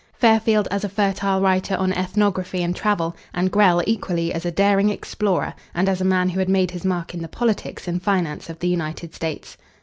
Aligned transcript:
Fairfield 0.13 0.67
as 0.71 0.83
a 0.83 0.89
fertile 0.89 1.41
writer 1.41 1.75
on 1.75 1.93
ethnography 1.93 2.63
and 2.63 2.75
travel; 2.75 3.15
and 3.35 3.51
Grell 3.51 3.83
equally 3.85 4.33
as 4.33 4.47
a 4.47 4.51
daring 4.51 4.89
explorer, 4.89 5.53
and 5.75 5.87
as 5.87 6.01
a 6.01 6.03
man 6.03 6.29
who 6.29 6.39
had 6.39 6.49
made 6.49 6.71
his 6.71 6.83
mark 6.83 7.13
in 7.13 7.21
the 7.21 7.27
politics 7.27 7.87
and 7.87 8.01
finance 8.01 8.49
of 8.49 8.57
the 8.57 8.67
United 8.67 9.13
States. 9.13 9.57